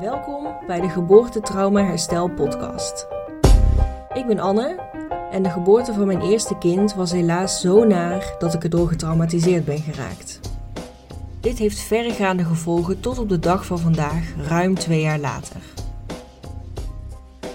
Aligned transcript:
Welkom 0.00 0.46
bij 0.66 0.80
de 0.80 0.88
Geboortetrauma 0.88 1.84
Herstel 1.84 2.28
podcast. 2.30 3.06
Ik 4.14 4.26
ben 4.26 4.38
Anne 4.38 4.80
en 5.30 5.42
de 5.42 5.50
geboorte 5.50 5.92
van 5.92 6.06
mijn 6.06 6.20
eerste 6.20 6.58
kind 6.58 6.94
was 6.94 7.12
helaas 7.12 7.60
zo 7.60 7.84
naar 7.84 8.34
dat 8.38 8.54
ik 8.54 8.62
erdoor 8.62 8.88
getraumatiseerd 8.88 9.64
ben 9.64 9.78
geraakt. 9.78 10.40
Dit 11.40 11.58
heeft 11.58 11.80
verregaande 11.80 12.44
gevolgen 12.44 13.00
tot 13.00 13.18
op 13.18 13.28
de 13.28 13.38
dag 13.38 13.66
van 13.66 13.78
vandaag, 13.78 14.34
ruim 14.48 14.74
twee 14.74 15.00
jaar 15.00 15.18
later. 15.18 15.60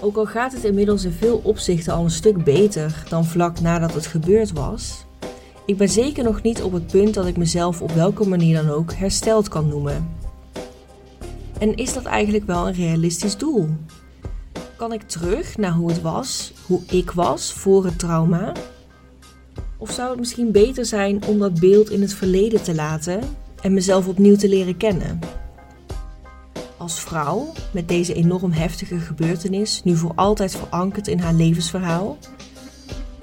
Ook 0.00 0.16
al 0.16 0.26
gaat 0.26 0.52
het 0.52 0.64
inmiddels 0.64 1.04
in 1.04 1.12
veel 1.12 1.40
opzichten 1.44 1.92
al 1.92 2.04
een 2.04 2.10
stuk 2.10 2.44
beter 2.44 3.04
dan 3.08 3.24
vlak 3.24 3.60
nadat 3.60 3.94
het 3.94 4.06
gebeurd 4.06 4.52
was, 4.52 5.04
ik 5.66 5.76
ben 5.76 5.88
zeker 5.88 6.24
nog 6.24 6.42
niet 6.42 6.62
op 6.62 6.72
het 6.72 6.86
punt 6.86 7.14
dat 7.14 7.26
ik 7.26 7.36
mezelf 7.36 7.82
op 7.82 7.90
welke 7.90 8.28
manier 8.28 8.62
dan 8.62 8.74
ook 8.74 8.92
hersteld 8.92 9.48
kan 9.48 9.68
noemen. 9.68 10.22
En 11.58 11.74
is 11.74 11.92
dat 11.92 12.04
eigenlijk 12.04 12.46
wel 12.46 12.66
een 12.66 12.74
realistisch 12.74 13.36
doel? 13.36 13.68
Kan 14.76 14.92
ik 14.92 15.02
terug 15.02 15.56
naar 15.56 15.72
hoe 15.72 15.88
het 15.88 16.00
was, 16.00 16.52
hoe 16.66 16.80
ik 16.86 17.10
was 17.10 17.52
voor 17.52 17.84
het 17.84 17.98
trauma? 17.98 18.52
Of 19.76 19.90
zou 19.90 20.10
het 20.10 20.18
misschien 20.18 20.52
beter 20.52 20.84
zijn 20.84 21.24
om 21.24 21.38
dat 21.38 21.60
beeld 21.60 21.90
in 21.90 22.00
het 22.00 22.14
verleden 22.14 22.62
te 22.62 22.74
laten 22.74 23.20
en 23.62 23.72
mezelf 23.72 24.08
opnieuw 24.08 24.36
te 24.36 24.48
leren 24.48 24.76
kennen? 24.76 25.18
Als 26.76 27.00
vrouw, 27.00 27.52
met 27.72 27.88
deze 27.88 28.14
enorm 28.14 28.52
heftige 28.52 28.98
gebeurtenis 28.98 29.82
nu 29.84 29.96
voor 29.96 30.12
altijd 30.14 30.56
verankerd 30.56 31.08
in 31.08 31.18
haar 31.18 31.34
levensverhaal, 31.34 32.18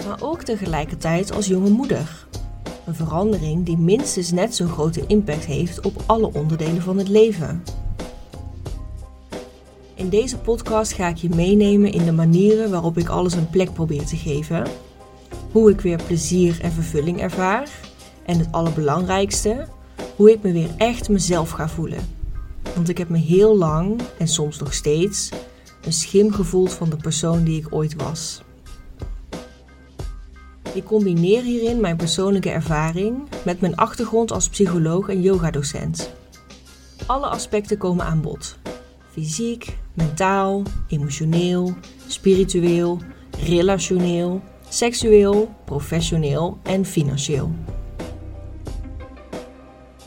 maar 0.08 0.22
ook 0.22 0.44
tegelijkertijd 0.44 1.32
als 1.32 1.48
jonge 1.48 1.70
moeder. 1.70 2.28
Een 2.86 2.96
verandering 2.96 3.66
die 3.66 3.78
minstens 3.78 4.32
net 4.32 4.56
zo'n 4.56 4.68
grote 4.68 5.04
impact 5.08 5.46
heeft 5.46 5.82
op 5.82 6.04
alle 6.06 6.34
onderdelen 6.34 6.82
van 6.82 6.98
het 6.98 7.08
leven. 7.08 7.64
In 10.02 10.10
deze 10.10 10.38
podcast 10.38 10.94
ga 10.94 11.08
ik 11.08 11.16
je 11.16 11.30
meenemen 11.30 11.92
in 11.92 12.06
de 12.06 12.12
manieren 12.12 12.72
waarop 12.72 12.98
ik 12.98 13.10
alles 13.10 13.34
een 13.34 13.50
plek 13.50 13.74
probeer 13.74 14.06
te 14.06 14.16
geven, 14.16 14.68
hoe 15.52 15.70
ik 15.72 15.82
weer 15.82 16.04
plezier 16.04 16.60
en 16.62 16.72
vervulling 16.72 17.22
ervaar 17.22 17.70
en 18.26 18.38
het 18.38 18.48
allerbelangrijkste, 18.52 19.68
hoe 20.16 20.32
ik 20.32 20.42
me 20.42 20.52
weer 20.52 20.70
echt 20.78 21.10
mezelf 21.10 21.50
ga 21.50 21.70
voelen. 21.70 22.08
Want 22.76 22.90
ik 22.90 22.98
heb 22.98 23.10
me 23.10 23.18
heel 23.18 23.58
lang 23.58 24.02
en 24.18 24.28
soms 24.28 24.60
nog 24.60 24.74
steeds 24.74 25.30
een 25.86 25.94
schim 25.94 26.32
gevoeld 26.32 26.74
van 26.74 26.90
de 26.90 26.98
persoon 26.98 27.44
die 27.44 27.60
ik 27.60 27.74
ooit 27.74 27.96
was. 27.96 28.42
Ik 30.74 30.84
combineer 30.84 31.42
hierin 31.42 31.80
mijn 31.80 31.98
persoonlijke 31.98 32.50
ervaring 32.50 33.24
met 33.46 33.62
mijn 33.62 33.76
achtergrond 33.76 34.32
als 34.32 34.50
psycholoog 34.50 35.10
en 35.10 35.22
yogadocent. 35.22 36.12
Alle 37.06 37.28
aspecten 37.28 37.78
komen 37.78 38.06
aan 38.06 38.22
bod. 38.22 38.58
Fysiek, 39.12 39.78
mentaal, 39.94 40.64
emotioneel, 40.88 41.74
spiritueel, 42.08 43.00
relationeel, 43.46 44.42
seksueel, 44.70 45.56
professioneel 45.66 46.58
en 46.64 46.86
financieel. 46.86 47.52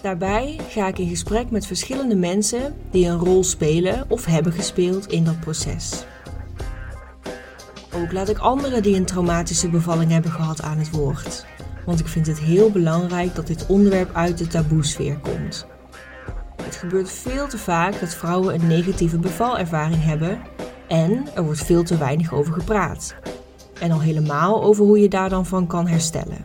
Daarbij 0.02 0.60
ga 0.68 0.88
ik 0.88 0.98
in 0.98 1.08
gesprek 1.08 1.50
met 1.50 1.66
verschillende 1.66 2.16
mensen 2.16 2.74
die 2.90 3.06
een 3.06 3.18
rol 3.18 3.44
spelen 3.44 4.04
of 4.08 4.24
hebben 4.24 4.52
gespeeld 4.52 5.06
in 5.06 5.24
dat 5.24 5.40
proces. 5.40 6.04
Ook 7.94 8.12
laat 8.12 8.28
ik 8.28 8.38
anderen 8.38 8.82
die 8.82 8.96
een 8.96 9.04
traumatische 9.04 9.68
bevalling 9.68 10.10
hebben 10.10 10.30
gehad 10.30 10.62
aan 10.62 10.78
het 10.78 10.90
woord, 10.90 11.46
want 11.84 12.00
ik 12.00 12.06
vind 12.06 12.26
het 12.26 12.40
heel 12.40 12.70
belangrijk 12.70 13.34
dat 13.34 13.46
dit 13.46 13.66
onderwerp 13.66 14.14
uit 14.14 14.38
de 14.38 14.46
taboesfeer 14.46 15.18
komt. 15.18 15.66
Gebeurt 16.84 17.10
veel 17.10 17.48
te 17.48 17.58
vaak 17.58 18.00
dat 18.00 18.14
vrouwen 18.14 18.54
een 18.54 18.66
negatieve 18.66 19.18
bevalervaring 19.18 20.04
hebben 20.04 20.42
en 20.88 21.26
er 21.34 21.44
wordt 21.44 21.64
veel 21.64 21.82
te 21.82 21.98
weinig 21.98 22.32
over 22.32 22.52
gepraat. 22.52 23.14
En 23.80 23.90
al 23.90 24.00
helemaal 24.00 24.62
over 24.62 24.84
hoe 24.84 24.98
je 24.98 25.08
daar 25.08 25.28
dan 25.28 25.46
van 25.46 25.66
kan 25.66 25.86
herstellen. 25.86 26.44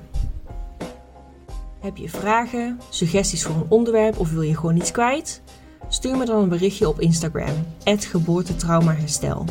Heb 1.80 1.98
je 1.98 2.10
vragen, 2.10 2.80
suggesties 2.90 3.44
voor 3.44 3.56
een 3.56 3.70
onderwerp 3.70 4.20
of 4.20 4.32
wil 4.32 4.42
je 4.42 4.56
gewoon 4.56 4.76
iets 4.76 4.92
kwijt? 4.92 5.42
Stuur 5.88 6.18
me 6.18 6.26
dan 6.26 6.42
een 6.42 6.50
berichtje 6.50 6.88
op 6.88 7.00
Instagram, 7.00 7.66
geboortetraumaherstel. 7.84 9.46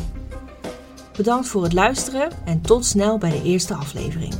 Bedankt 1.17 1.47
voor 1.47 1.63
het 1.63 1.73
luisteren 1.73 2.31
en 2.45 2.61
tot 2.61 2.85
snel 2.85 3.17
bij 3.17 3.31
de 3.31 3.43
eerste 3.43 3.73
aflevering. 3.73 4.33